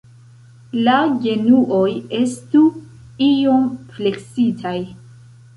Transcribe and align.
La 0.87 0.93
genuoj 1.25 1.83
estu 2.21 2.63
iom 3.29 3.71
fleksitaj. 3.99 4.77